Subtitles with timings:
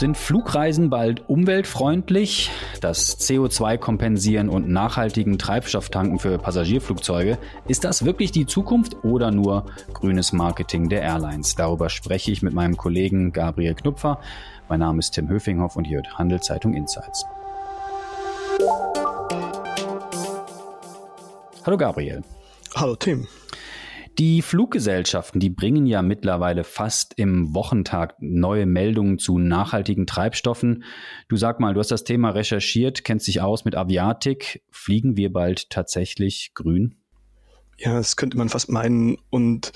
[0.00, 2.50] Sind Flugreisen bald umweltfreundlich?
[2.80, 7.36] Das CO2 kompensieren und nachhaltigen Treibstofftanken für Passagierflugzeuge,
[7.68, 11.54] ist das wirklich die Zukunft oder nur grünes Marketing der Airlines?
[11.54, 14.20] Darüber spreche ich mit meinem Kollegen Gabriel Knupfer.
[14.70, 17.26] Mein Name ist Tim Höfinghoff und hier wird Handelszeitung Insights.
[21.66, 22.22] Hallo Gabriel.
[22.74, 23.28] Hallo Tim.
[24.20, 30.84] Die Fluggesellschaften, die bringen ja mittlerweile fast im Wochentag neue Meldungen zu nachhaltigen Treibstoffen.
[31.28, 34.62] Du sag mal, du hast das Thema recherchiert, kennst dich aus mit Aviatik.
[34.70, 36.96] Fliegen wir bald tatsächlich grün?
[37.78, 39.16] Ja, das könnte man fast meinen.
[39.30, 39.72] Und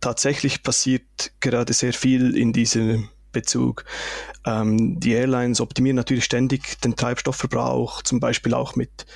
[0.00, 3.84] tatsächlich passiert gerade sehr viel in diesem Bezug.
[4.46, 9.06] Ähm, die Airlines optimieren natürlich ständig den Treibstoffverbrauch, zum Beispiel auch mit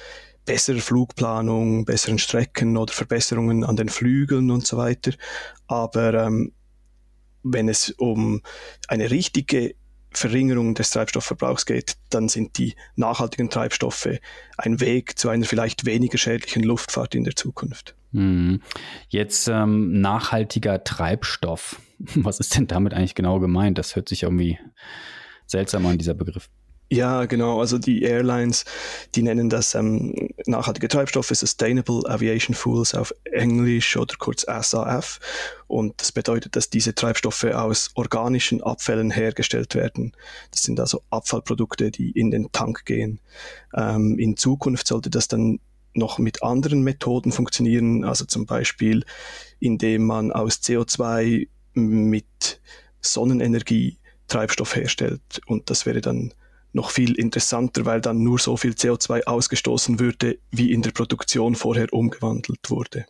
[0.44, 5.12] bessere Flugplanung, besseren Strecken oder Verbesserungen an den Flügeln und so weiter.
[5.66, 6.52] Aber ähm,
[7.42, 8.42] wenn es um
[8.88, 9.74] eine richtige
[10.12, 14.08] Verringerung des Treibstoffverbrauchs geht, dann sind die nachhaltigen Treibstoffe
[14.56, 17.96] ein Weg zu einer vielleicht weniger schädlichen Luftfahrt in der Zukunft.
[18.12, 18.62] Hm.
[19.08, 21.80] Jetzt ähm, nachhaltiger Treibstoff.
[22.14, 23.78] Was ist denn damit eigentlich genau gemeint?
[23.78, 24.58] Das hört sich irgendwie
[25.46, 26.48] seltsam an, dieser Begriff.
[26.90, 27.60] Ja, genau.
[27.60, 28.64] Also die Airlines,
[29.14, 30.14] die nennen das ähm,
[30.46, 35.18] nachhaltige Treibstoffe, Sustainable Aviation Fuels auf Englisch oder kurz SAF.
[35.66, 40.12] Und das bedeutet, dass diese Treibstoffe aus organischen Abfällen hergestellt werden.
[40.50, 43.18] Das sind also Abfallprodukte, die in den Tank gehen.
[43.74, 45.60] Ähm, in Zukunft sollte das dann
[45.94, 49.04] noch mit anderen Methoden funktionieren, also zum Beispiel,
[49.58, 52.60] indem man aus CO2 mit
[53.00, 55.40] Sonnenenergie Treibstoff herstellt.
[55.46, 56.34] Und das wäre dann
[56.74, 61.54] noch viel interessanter, weil dann nur so viel CO2 ausgestoßen würde, wie in der Produktion
[61.54, 63.06] vorher umgewandelt wurde.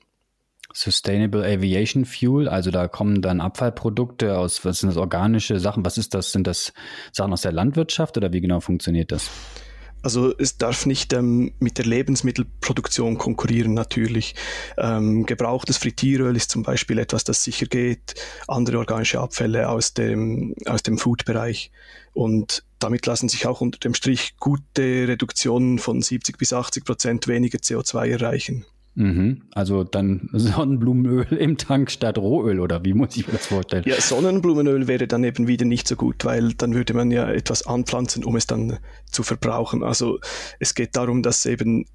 [0.73, 5.99] Sustainable Aviation Fuel, also da kommen dann Abfallprodukte aus, was sind das, organische Sachen, was
[5.99, 6.73] ist das, sind das
[7.13, 9.31] Sachen aus der Landwirtschaft oder wie genau funktioniert das?
[10.03, 14.35] Also es darf nicht ähm, mit der Lebensmittelproduktion konkurrieren natürlich.
[14.77, 18.15] Ähm, gebrauchtes Frittieröl ist zum Beispiel etwas, das sicher geht,
[18.47, 21.71] andere organische Abfälle aus dem, aus dem Food-Bereich.
[22.13, 27.29] Und damit lassen sich auch unter dem Strich gute Reduktionen von 70 bis 80 Prozent
[27.29, 28.67] weniger CO2 erreichen.
[28.95, 29.43] Mhm.
[29.53, 33.85] Also dann Sonnenblumenöl im Tank statt Rohöl oder wie muss ich mir das vorstellen?
[33.87, 37.67] Ja, Sonnenblumenöl wäre dann eben wieder nicht so gut, weil dann würde man ja etwas
[37.67, 38.79] anpflanzen, um es dann
[39.11, 39.83] zu verbrauchen.
[39.83, 40.21] Also
[40.61, 41.87] es geht darum, dass eben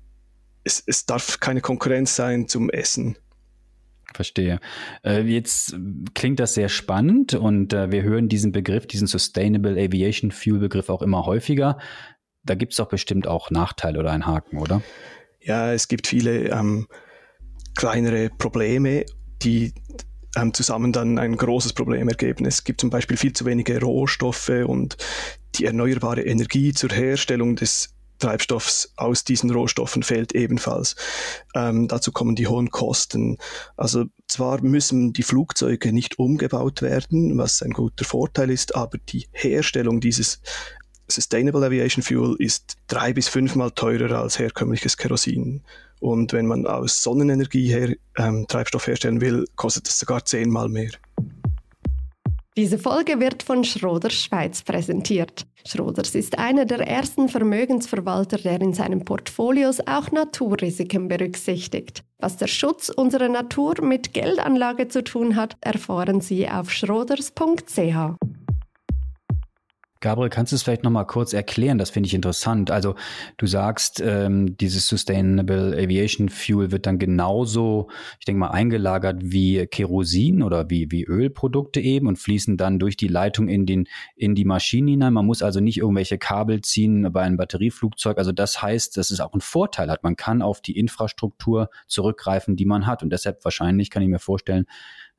[0.63, 3.15] es, es darf keine Konkurrenz sein zum Essen.
[4.13, 4.59] Verstehe.
[5.03, 5.77] Äh, jetzt
[6.15, 10.89] klingt das sehr spannend und äh, wir hören diesen Begriff, diesen Sustainable Aviation Fuel Begriff
[10.89, 11.77] auch immer häufiger.
[12.43, 14.81] Da gibt es doch bestimmt auch Nachteile oder einen Haken, oder?
[15.41, 16.87] ja, es gibt viele ähm,
[17.75, 19.05] kleinere Probleme,
[19.41, 19.73] die
[20.35, 22.45] ähm, zusammen dann ein großes Problem ergeben.
[22.45, 24.97] Es gibt zum Beispiel viel zu wenige Rohstoffe und
[25.55, 30.95] die erneuerbare Energie zur Herstellung des Treibstoffs aus diesen Rohstoffen fehlt ebenfalls.
[31.55, 33.37] Ähm, dazu kommen die hohen Kosten.
[33.77, 39.27] Also zwar müssen die Flugzeuge nicht umgebaut werden, was ein guter Vorteil ist, aber die
[39.31, 40.41] Herstellung dieses
[41.07, 45.63] Sustainable Aviation Fuel ist drei bis fünfmal teurer als herkömmliches Kerosin.
[45.99, 50.91] Und wenn man aus Sonnenenergie her ähm, Treibstoff herstellen will, kostet es sogar zehnmal mehr.
[52.55, 55.45] Diese Folge wird von Schroders Schweiz präsentiert.
[55.65, 62.03] Schroders ist einer der ersten Vermögensverwalter, der in seinen Portfolios auch Naturrisiken berücksichtigt.
[62.17, 68.28] Was der Schutz unserer Natur mit Geldanlage zu tun hat, erfahren Sie auf schroders.ch.
[70.01, 71.77] Gabriel, kannst du es vielleicht nochmal kurz erklären?
[71.77, 72.71] Das finde ich interessant.
[72.71, 72.95] Also
[73.35, 79.67] du sagst, ähm, dieses Sustainable Aviation Fuel wird dann genauso, ich denke mal, eingelagert wie
[79.67, 84.35] Kerosin oder wie, wie Ölprodukte eben und fließen dann durch die Leitung in, den, in
[84.35, 85.13] die Maschinen hinein.
[85.13, 88.17] Man muss also nicht irgendwelche Kabel ziehen bei einem Batterieflugzeug.
[88.17, 90.03] Also das heißt, dass es auch einen Vorteil hat.
[90.03, 93.03] Man kann auf die Infrastruktur zurückgreifen, die man hat.
[93.03, 94.65] Und deshalb wahrscheinlich kann ich mir vorstellen,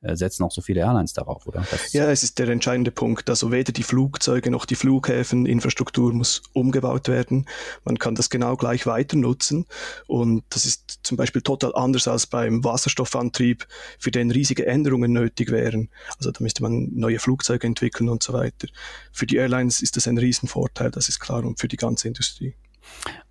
[0.01, 1.65] setzen auch so viele Airlines darauf, oder?
[1.69, 3.29] Das ja, es ist der entscheidende Punkt.
[3.29, 7.47] Also weder die Flugzeuge noch die Flughäfen, Infrastruktur muss umgebaut werden.
[7.85, 9.65] Man kann das genau gleich weiter nutzen.
[10.07, 13.67] Und das ist zum Beispiel total anders als beim Wasserstoffantrieb,
[13.99, 15.89] für den riesige Änderungen nötig wären.
[16.17, 18.67] Also da müsste man neue Flugzeuge entwickeln und so weiter.
[19.11, 22.55] Für die Airlines ist das ein Riesenvorteil, das ist klar, und für die ganze Industrie.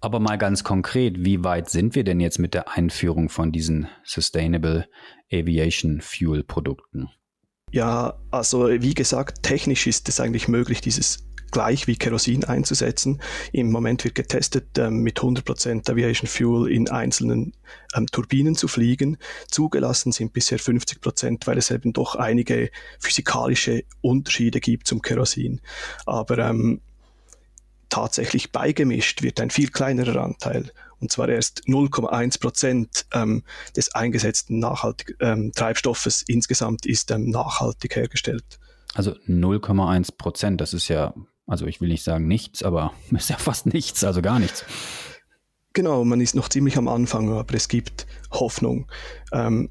[0.01, 3.89] Aber mal ganz konkret, wie weit sind wir denn jetzt mit der Einführung von diesen
[4.05, 4.87] Sustainable
[5.33, 7.09] Aviation Fuel Produkten?
[7.73, 13.21] Ja, also wie gesagt, technisch ist es eigentlich möglich, dieses gleich wie Kerosin einzusetzen.
[13.53, 17.53] Im Moment wird getestet, ähm, mit 100% Aviation Fuel in einzelnen
[17.95, 19.19] ähm, Turbinen zu fliegen.
[19.49, 25.61] Zugelassen sind bisher 50%, weil es eben doch einige physikalische Unterschiede gibt zum Kerosin.
[26.07, 26.81] Aber ähm,
[27.91, 30.73] tatsächlich beigemischt wird ein viel kleinerer Anteil.
[31.01, 33.43] Und zwar erst 0,1 Prozent ähm,
[33.77, 38.59] des eingesetzten nachhaltig, ähm, Treibstoffes insgesamt ist ähm, nachhaltig hergestellt.
[38.95, 41.15] Also 0,1 Prozent, das ist ja,
[41.47, 44.65] also ich will nicht sagen nichts, aber ist ja fast nichts, also gar nichts.
[45.73, 48.91] Genau, man ist noch ziemlich am Anfang, aber es gibt Hoffnung.
[49.33, 49.71] Ähm,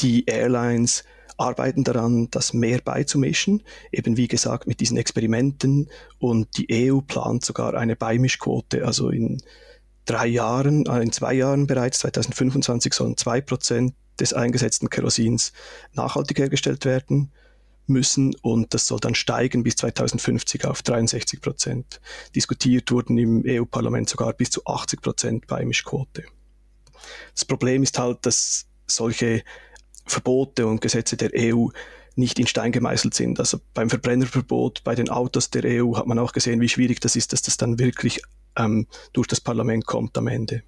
[0.00, 1.04] die Airlines
[1.38, 5.88] arbeiten daran, das mehr beizumischen, eben wie gesagt mit diesen Experimenten
[6.18, 9.42] und die EU plant sogar eine Beimischquote, also in
[10.04, 15.52] drei Jahren, äh, in zwei Jahren bereits, 2025 sollen zwei Prozent des eingesetzten Kerosins
[15.94, 17.32] nachhaltig hergestellt werden
[17.86, 22.00] müssen und das soll dann steigen bis 2050 auf 63 Prozent.
[22.34, 26.24] Diskutiert wurden im EU-Parlament sogar bis zu 80 Prozent Beimischquote.
[27.34, 29.42] Das Problem ist halt, dass solche
[30.04, 31.68] Verbote und Gesetze der EU
[32.14, 33.40] nicht in Stein gemeißelt sind.
[33.40, 37.16] Also beim Verbrennerverbot bei den Autos der EU hat man auch gesehen, wie schwierig das
[37.16, 38.20] ist, dass das dann wirklich
[38.56, 40.62] ähm, durch das Parlament kommt am Ende.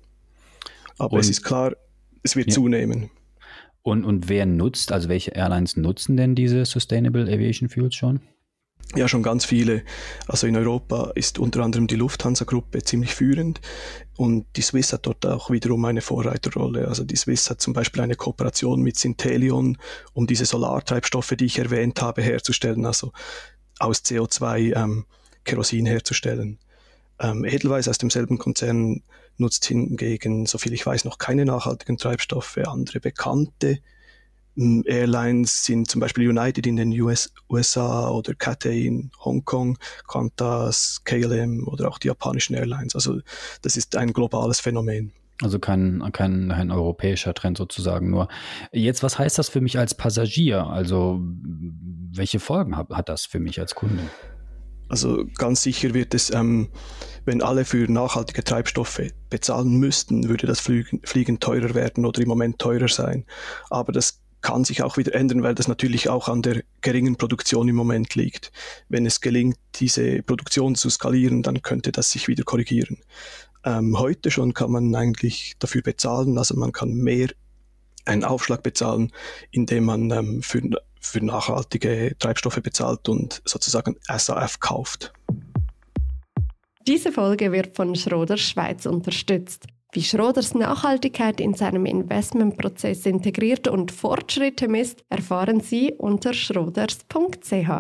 [0.99, 1.77] Aber und, es ist klar,
[2.23, 2.55] es wird ja.
[2.55, 3.11] zunehmen.
[3.83, 8.21] Und, und wer nutzt, also welche Airlines nutzen denn diese Sustainable Aviation Fuels schon?
[8.97, 9.83] Ja, schon ganz viele.
[10.29, 13.61] Also in Europa ist unter anderem die Lufthansa-Gruppe ziemlich führend
[14.17, 16.87] und die Swiss hat dort auch wiederum eine Vorreiterrolle.
[16.87, 19.79] Also die Swiss hat zum Beispiel eine Kooperation mit Synthelion,
[20.13, 23.11] um diese Solartreibstoffe, die ich erwähnt habe, herzustellen, also
[23.81, 25.07] aus CO2 ähm,
[25.43, 26.59] Kerosin herzustellen.
[27.19, 29.03] Ähm, Edelweiss aus demselben Konzern
[29.37, 32.59] nutzt hingegen, soviel ich weiß, noch keine nachhaltigen Treibstoffe.
[32.59, 33.81] Andere bekannte
[34.57, 39.79] Airlines sind zum Beispiel United in den US, USA oder Cathay in Hongkong,
[40.09, 42.95] Qantas, KLM oder auch die japanischen Airlines.
[42.95, 43.21] Also
[43.63, 45.13] das ist ein globales Phänomen.
[45.43, 48.29] Also kein, kein, kein europäischer Trend sozusagen nur.
[48.71, 50.67] Jetzt, was heißt das für mich als Passagier?
[50.69, 51.21] Also
[52.13, 54.05] welche Folgen hat, hat das für mich als Kunde?
[54.89, 56.69] Also ganz sicher wird es, ähm,
[57.25, 59.01] wenn alle für nachhaltige Treibstoffe
[59.31, 63.25] bezahlen müssten, würde das Fliegen, Fliegen teurer werden oder im Moment teurer sein.
[63.71, 67.67] Aber das kann sich auch wieder ändern, weil das natürlich auch an der geringen Produktion
[67.67, 68.53] im Moment liegt.
[68.91, 72.99] Wenn es gelingt, diese Produktion zu skalieren, dann könnte das sich wieder korrigieren.
[73.65, 77.29] Ähm, heute schon kann man eigentlich dafür bezahlen, also man kann mehr
[78.05, 79.13] einen Aufschlag bezahlen,
[79.51, 80.61] indem man ähm, für
[81.01, 85.13] für nachhaltige Treibstoffe bezahlt und sozusagen SAF kauft.
[86.87, 89.67] Diese Folge wird von Schroders Schweiz unterstützt.
[89.95, 97.71] Wie Schroders Nachhaltigkeit in seinem Investmentprozess integriert und Fortschritte misst, erfahren Sie unter schroders.ch.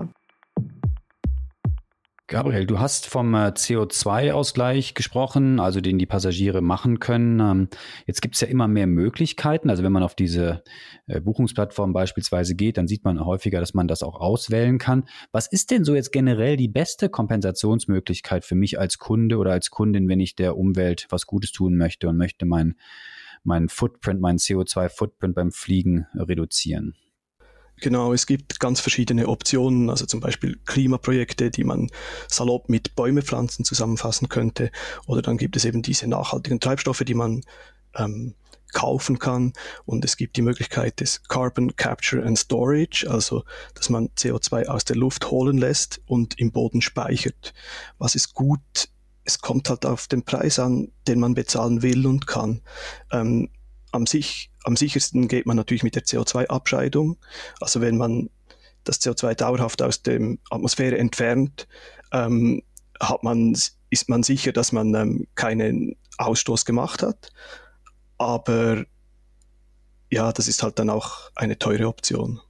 [2.26, 7.38] Gabriel, du hast vom äh, CO2-Ausgleich gesprochen, also den die Passagiere machen können.
[7.38, 7.68] Ähm,
[8.06, 9.68] jetzt gibt es ja immer mehr Möglichkeiten.
[9.68, 10.62] Also wenn man auf diese
[11.06, 15.04] äh, Buchungsplattform beispielsweise geht, dann sieht man häufiger, dass man das auch auswählen kann.
[15.32, 19.68] Was ist denn so jetzt generell die beste Kompensationsmöglichkeit für mich als Kunde oder als
[19.68, 22.76] Kundin, wenn ich der Umwelt was Gutes tun möchte und möchte meinen
[23.42, 26.94] mein Footprint, meinen CO2-Footprint beim Fliegen reduzieren?
[27.80, 31.90] Genau, es gibt ganz verschiedene Optionen, also zum Beispiel Klimaprojekte, die man
[32.28, 34.70] salopp mit Bäume pflanzen zusammenfassen könnte.
[35.06, 37.42] Oder dann gibt es eben diese nachhaltigen Treibstoffe, die man
[37.96, 38.34] ähm,
[38.74, 39.54] kaufen kann.
[39.86, 43.44] Und es gibt die Möglichkeit des Carbon Capture and Storage, also
[43.74, 47.54] dass man CO2 aus der Luft holen lässt und im Boden speichert.
[47.98, 48.90] Was ist gut?
[49.24, 52.60] Es kommt halt auf den Preis an, den man bezahlen will und kann.
[53.10, 53.48] Ähm,
[53.94, 57.16] am, sich, am sichersten geht man natürlich mit der CO2-Abscheidung.
[57.60, 58.28] Also wenn man
[58.82, 61.68] das CO2 dauerhaft aus der Atmosphäre entfernt,
[62.12, 62.62] ähm,
[63.00, 63.56] hat man,
[63.90, 67.32] ist man sicher, dass man ähm, keinen Ausstoß gemacht hat.
[68.18, 68.84] Aber
[70.10, 72.40] ja, das ist halt dann auch eine teure Option.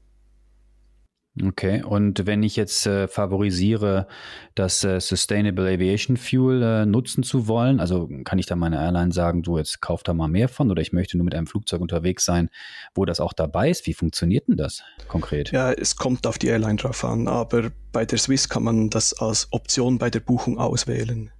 [1.42, 4.06] Okay, und wenn ich jetzt äh, favorisiere,
[4.54, 9.10] das äh, Sustainable Aviation Fuel äh, nutzen zu wollen, also kann ich da meiner Airline
[9.12, 11.80] sagen, du jetzt kauf da mal mehr von oder ich möchte nur mit einem Flugzeug
[11.80, 12.50] unterwegs sein,
[12.94, 13.88] wo das auch dabei ist.
[13.88, 15.50] Wie funktioniert denn das konkret?
[15.50, 19.12] Ja, es kommt auf die Airline drauf an, aber bei der Swiss kann man das
[19.14, 21.32] als Option bei der Buchung auswählen.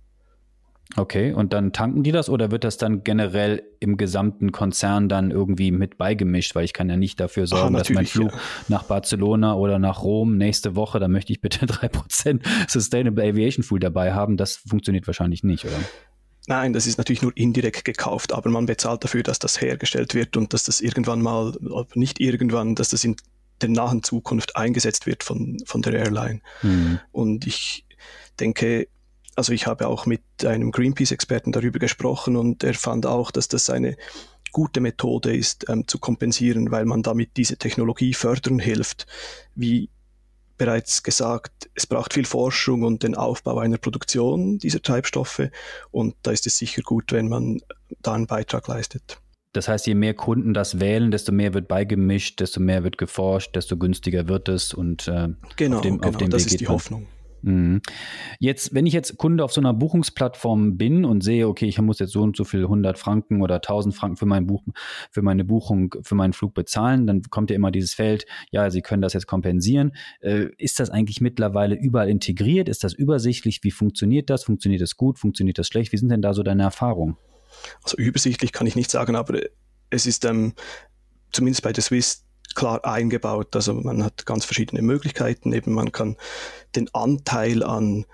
[0.97, 5.31] Okay, und dann tanken die das oder wird das dann generell im gesamten Konzern dann
[5.31, 6.55] irgendwie mit beigemischt?
[6.55, 8.39] Weil ich kann ja nicht dafür sorgen, ah, dass mein Flug ja.
[8.69, 13.81] nach Barcelona oder nach Rom nächste Woche, da möchte ich bitte 3% Sustainable Aviation Fuel
[13.81, 14.37] dabei haben.
[14.37, 15.79] Das funktioniert wahrscheinlich nicht, oder?
[16.47, 20.37] Nein, das ist natürlich nur indirekt gekauft, aber man bezahlt dafür, dass das hergestellt wird
[20.37, 21.55] und dass das irgendwann mal,
[21.95, 23.17] nicht irgendwann, dass das in
[23.63, 26.41] der nahen Zukunft eingesetzt wird von, von der Airline.
[26.63, 27.01] Mhm.
[27.13, 27.87] Und ich
[28.39, 28.89] denke,
[29.37, 33.71] also ich habe auch mit einem Greenpeace-Experten darüber gesprochen und er fand auch, dass das
[33.71, 33.97] eine
[34.53, 39.07] gute Methode ist, ähm, zu kompensieren, weil man damit diese Technologie fördern hilft.
[39.55, 39.91] Wie
[40.57, 45.51] bereits gesagt, es braucht viel Forschung und den Aufbau einer Produktion dieser Treibstoffe
[45.91, 47.61] und da ist es sicher gut, wenn man
[48.03, 49.19] da einen Beitrag leistet.
[49.53, 53.55] Das heißt, je mehr Kunden das wählen, desto mehr wird beigemischt, desto mehr wird geforscht,
[53.55, 56.61] desto günstiger wird es und äh, genau, auf dem, genau, auf dem das Weg ist
[56.61, 57.07] die Hoffnung.
[57.45, 57.83] Mhm.
[58.39, 61.99] Jetzt, wenn ich jetzt Kunde auf so einer Buchungsplattform bin und sehe, okay, ich muss
[61.99, 64.63] jetzt so und so viel 100 Franken oder 1000 Franken für, mein Buch,
[65.11, 68.81] für meine Buchung, für meinen Flug bezahlen, dann kommt ja immer dieses Feld, ja, Sie
[68.81, 69.93] können das jetzt kompensieren.
[70.21, 72.69] Äh, ist das eigentlich mittlerweile überall integriert?
[72.69, 73.61] Ist das übersichtlich?
[73.63, 74.45] Wie funktioniert das?
[74.45, 75.19] Funktioniert das gut?
[75.19, 75.93] Funktioniert das schlecht?
[75.93, 77.19] Wie sind denn da so deine Erfahrungen?
[77.83, 79.39] Also übersichtlich kann ich nicht sagen, aber
[79.91, 80.55] es ist ähm,
[81.31, 82.24] zumindest bei der Swiss
[82.55, 83.55] klar eingebaut.
[83.55, 85.53] Also man hat ganz verschiedene Möglichkeiten.
[85.53, 86.17] Eben man kann
[86.75, 88.07] den Anteil an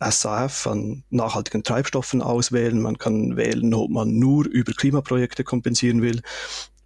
[0.00, 2.80] SAF, an nachhaltigen Treibstoffen auswählen.
[2.80, 6.22] Man kann wählen, ob man nur über Klimaprojekte kompensieren will.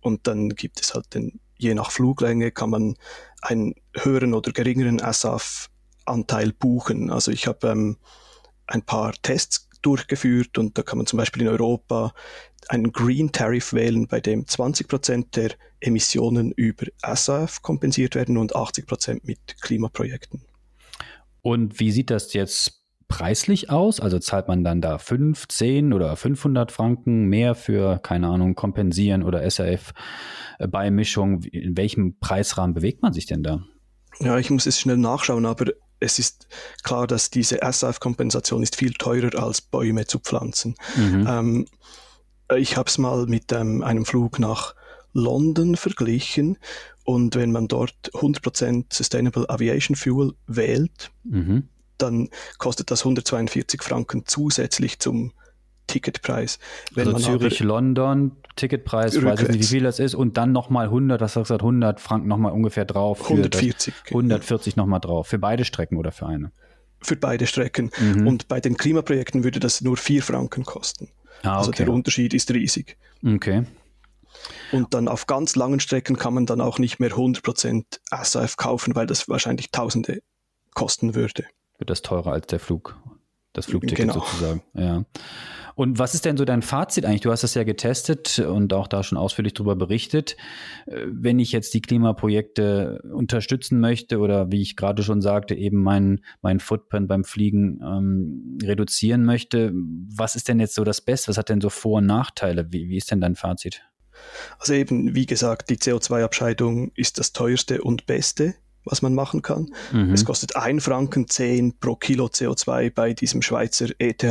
[0.01, 2.97] Und dann gibt es halt den, je nach Fluglänge kann man
[3.41, 7.11] einen höheren oder geringeren SAF-Anteil buchen.
[7.11, 7.97] Also ich habe ähm,
[8.67, 12.15] ein paar Tests durchgeführt und da kann man zum Beispiel in Europa
[12.69, 15.51] einen Green Tariff wählen, bei dem 20 Prozent der
[15.81, 20.43] Emissionen über SAF kompensiert werden und 80 Prozent mit Klimaprojekten.
[21.43, 24.01] Und wie sieht das jetzt preislich aus?
[24.01, 29.23] Also zahlt man dann da 5, 10 oder 500 Franken mehr für, keine Ahnung, Kompensieren
[29.23, 31.43] oder SAF-Beimischung?
[31.43, 33.65] In welchem Preisrahmen bewegt man sich denn da?
[34.21, 36.47] Ja, ich muss es schnell nachschauen, aber es ist
[36.83, 40.75] klar, dass diese SAF-Kompensation ist viel teurer als Bäume zu pflanzen.
[40.97, 41.27] Mhm.
[41.29, 41.67] Ähm,
[42.59, 44.75] ich habe es mal mit ähm, einem Flug nach
[45.13, 46.59] London verglichen
[47.05, 51.69] und wenn man dort 100% Sustainable Aviation Fuel wählt, mhm.
[51.99, 52.29] dann
[52.59, 55.33] kostet das 142 Franken zusätzlich zum
[55.89, 56.59] Ticketpreis.
[56.95, 59.41] Wenn also Zürich, London, Ticketpreis, rückwärts.
[59.43, 61.63] weiß ich nicht, wie viel das ist, und dann nochmal 100, was hast du gesagt,
[61.63, 63.23] 100 Franken nochmal ungefähr drauf.
[63.23, 63.93] 140.
[64.07, 65.27] 140 nochmal drauf.
[65.27, 66.53] Für beide Strecken oder für eine?
[67.01, 67.91] Für beide Strecken.
[67.99, 68.27] Mhm.
[68.27, 71.09] Und bei den Klimaprojekten würde das nur 4 Franken kosten.
[71.43, 71.83] Ah, also okay.
[71.83, 72.97] Also der Unterschied ist riesig.
[73.25, 73.65] Okay.
[74.73, 77.85] Und dann auf ganz langen Strecken kann man dann auch nicht mehr 100%
[78.25, 80.23] SAF kaufen, weil das wahrscheinlich Tausende
[80.75, 81.45] kosten würde.
[81.79, 82.99] Wird das teurer als der Flug,
[83.53, 84.15] das Flugticket genau.
[84.15, 84.63] sozusagen.
[84.75, 85.05] Ja.
[85.75, 87.23] Und was ist denn so dein Fazit eigentlich?
[87.23, 90.37] Du hast das ja getestet und auch da schon ausführlich darüber berichtet.
[90.87, 95.83] Äh, wenn ich jetzt die Klimaprojekte unterstützen möchte oder wie ich gerade schon sagte, eben
[95.83, 101.29] meinen mein Footprint beim Fliegen ähm, reduzieren möchte, was ist denn jetzt so das Beste?
[101.29, 102.73] Was hat denn so Vor- und Nachteile?
[102.73, 103.83] Wie, wie ist denn dein Fazit?
[104.59, 109.71] Also eben, wie gesagt, die CO2-Abscheidung ist das teuerste und beste, was man machen kann.
[109.93, 110.13] Mhm.
[110.13, 114.25] Es kostet 1 Franken 10 pro Kilo CO2 bei diesem Schweizer ETH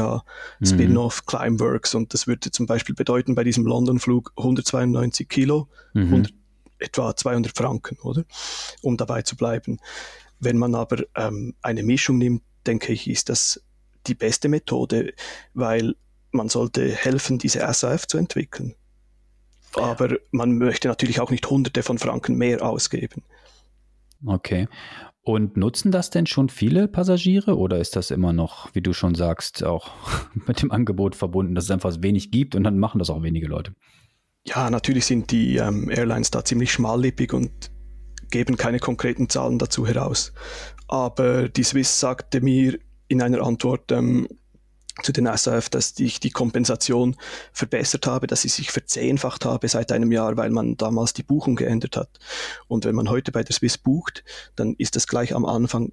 [0.63, 1.25] Spin-off mhm.
[1.25, 6.03] Climeworks und das würde zum Beispiel bedeuten bei diesem London-Flug 192 Kilo, mhm.
[6.03, 6.34] 100,
[6.79, 8.24] etwa 200 Franken, oder?
[8.81, 9.79] Um dabei zu bleiben.
[10.39, 13.63] Wenn man aber ähm, eine Mischung nimmt, denke ich, ist das
[14.08, 15.13] die beste Methode,
[15.53, 15.96] weil
[16.31, 18.75] man sollte helfen, diese SAF zu entwickeln
[19.74, 23.24] aber man möchte natürlich auch nicht Hunderte von Franken mehr ausgeben.
[24.25, 24.68] Okay.
[25.24, 29.13] Und nutzen das denn schon viele Passagiere oder ist das immer noch, wie du schon
[29.13, 29.92] sagst, auch
[30.48, 33.48] mit dem Angebot verbunden, dass es einfach wenig gibt und dann machen das auch wenige
[33.48, 33.74] Leute?
[34.46, 37.72] Ja, natürlich sind die ähm, Airlines da ziemlich schmallippig und
[38.32, 40.34] geben keine konkreten Zahlen dazu heraus.
[40.88, 44.28] Aber die Swiss sagte mir in einer Antwort, ähm,
[45.03, 47.15] zu den SAF, dass ich die Kompensation
[47.53, 51.55] verbessert habe, dass sie sich verzehnfacht habe seit einem Jahr, weil man damals die Buchung
[51.55, 52.20] geändert hat.
[52.67, 54.24] Und wenn man heute bei der Swiss bucht,
[54.55, 55.91] dann ist das gleich am Anfang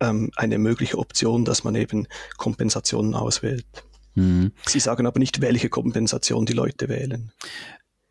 [0.00, 2.06] ähm, eine mögliche Option, dass man eben
[2.36, 3.66] Kompensationen auswählt.
[4.14, 4.52] Mhm.
[4.66, 7.32] Sie sagen aber nicht, welche Kompensation die Leute wählen.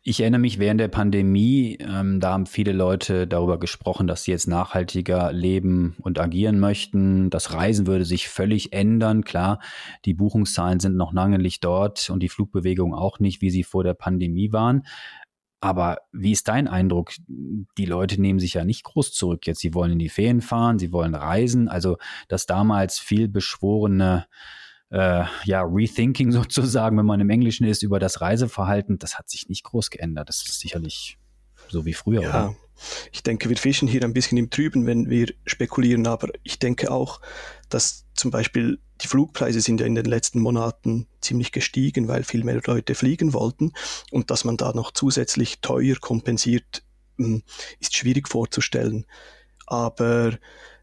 [0.04, 4.32] Ich erinnere mich während der Pandemie, ähm, da haben viele Leute darüber gesprochen, dass sie
[4.32, 7.30] jetzt nachhaltiger leben und agieren möchten.
[7.30, 9.22] Das Reisen würde sich völlig ändern.
[9.22, 9.60] Klar,
[10.04, 13.84] die Buchungszahlen sind noch lange nicht dort und die Flugbewegung auch nicht, wie sie vor
[13.84, 14.82] der Pandemie waren.
[15.60, 17.12] Aber wie ist dein Eindruck?
[17.28, 19.60] Die Leute nehmen sich ja nicht groß zurück jetzt.
[19.60, 21.68] Sie wollen in die Ferien fahren, sie wollen reisen.
[21.68, 24.26] Also das damals viel beschworene
[24.92, 29.48] äh, ja, Rethinking sozusagen, wenn man im Englischen ist, über das Reiseverhalten, das hat sich
[29.48, 30.28] nicht groß geändert.
[30.28, 31.18] Das ist sicherlich
[31.68, 32.28] so wie früher, ja.
[32.28, 32.56] Oder?
[33.12, 36.90] Ich denke, wir fischen hier ein bisschen im Trüben, wenn wir spekulieren, aber ich denke
[36.90, 37.20] auch,
[37.68, 42.44] dass zum Beispiel die Flugpreise sind ja in den letzten Monaten ziemlich gestiegen, weil viel
[42.44, 43.72] mehr Leute fliegen wollten
[44.10, 46.82] und dass man da noch zusätzlich teuer kompensiert,
[47.18, 47.42] hm,
[47.78, 49.06] ist schwierig vorzustellen.
[49.66, 50.36] Aber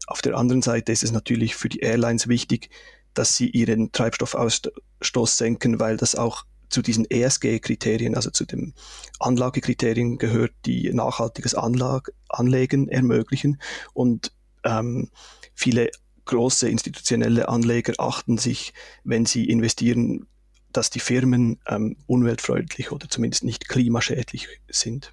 [0.06, 2.70] auf der anderen Seite ist es natürlich für die Airlines wichtig,
[3.14, 8.74] dass sie ihren Treibstoffausstoß senken, weil das auch zu diesen ESG-Kriterien, also zu den
[9.18, 13.60] Anlagekriterien gehört, die nachhaltiges Anlag Anlegen ermöglichen.
[13.92, 14.32] Und
[14.64, 15.10] ähm,
[15.54, 15.90] viele
[16.26, 20.26] große institutionelle Anleger achten sich, wenn sie investieren,
[20.72, 25.12] dass die Firmen ähm, umweltfreundlich oder zumindest nicht klimaschädlich sind.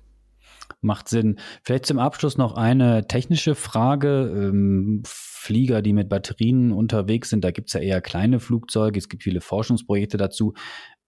[0.81, 1.39] Macht Sinn.
[1.63, 4.31] Vielleicht zum Abschluss noch eine technische Frage.
[4.33, 9.07] Ähm, Flieger, die mit Batterien unterwegs sind, da gibt es ja eher kleine Flugzeuge, es
[9.07, 10.53] gibt viele Forschungsprojekte dazu.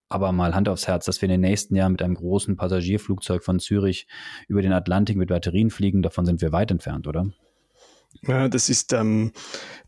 [0.07, 3.43] Aber mal Hand aufs Herz, dass wir in den nächsten Jahren mit einem großen Passagierflugzeug
[3.43, 4.07] von Zürich
[4.47, 7.29] über den Atlantik mit Batterien fliegen, davon sind wir weit entfernt, oder?
[8.23, 9.31] Ja, das ist, ähm,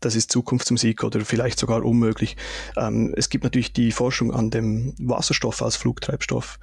[0.00, 2.36] das ist Zukunftsmusik oder vielleicht sogar unmöglich.
[2.76, 6.58] Ähm, es gibt natürlich die Forschung an dem Wasserstoff als Flugtreibstoff,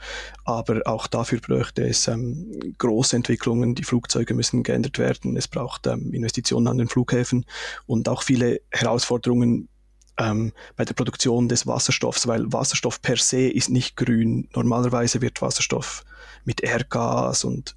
[0.46, 3.76] aber auch dafür bräuchte es ähm, große Entwicklungen.
[3.76, 5.38] Die Flugzeuge müssen geändert werden.
[5.38, 7.46] Es braucht ähm, Investitionen an den Flughäfen
[7.86, 9.70] und auch viele Herausforderungen
[10.18, 14.50] ähm, bei der Produktion des Wasserstoffs, weil Wasserstoff per se ist nicht grün.
[14.56, 16.04] Normalerweise wird Wasserstoff
[16.46, 17.76] mit Erdgas und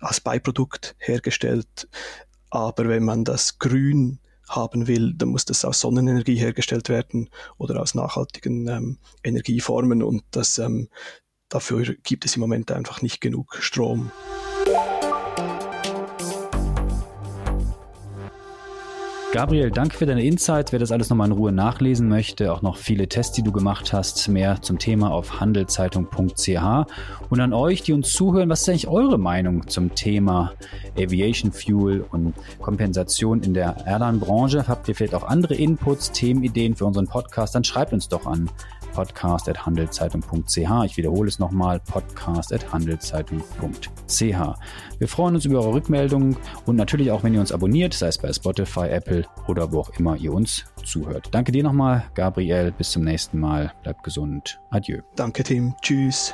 [0.00, 1.88] als Beiprodukt hergestellt.
[2.54, 7.82] Aber wenn man das grün haben will, dann muss das aus Sonnenenergie hergestellt werden oder
[7.82, 10.88] aus nachhaltigen ähm, Energieformen und das, ähm,
[11.48, 14.12] dafür gibt es im Moment einfach nicht genug Strom.
[19.34, 20.70] Gabriel, danke für deine Insights.
[20.70, 23.92] Wer das alles nochmal in Ruhe nachlesen möchte, auch noch viele Tests, die du gemacht
[23.92, 26.86] hast, mehr zum Thema auf handelszeitung.ch.
[27.30, 30.52] Und an euch, die uns zuhören, was ist eigentlich eure Meinung zum Thema
[30.96, 34.68] Aviation Fuel und Kompensation in der Airline-Branche?
[34.68, 37.56] Habt ihr vielleicht auch andere Inputs, Themenideen für unseren Podcast?
[37.56, 38.48] Dann schreibt uns doch an
[38.94, 40.84] podcast.handelszeitung.ch.
[40.86, 44.58] Ich wiederhole es nochmal, podcast.handelszeitung.ch.
[44.98, 48.16] Wir freuen uns über eure Rückmeldungen und natürlich auch, wenn ihr uns abonniert, sei es
[48.18, 51.28] bei Spotify, Apple oder wo auch immer ihr uns zuhört.
[51.32, 52.72] Danke dir nochmal, Gabriel.
[52.72, 53.74] Bis zum nächsten Mal.
[53.82, 54.60] Bleibt gesund.
[54.70, 55.02] Adieu.
[55.16, 55.74] Danke, Tim.
[55.82, 56.32] Tschüss.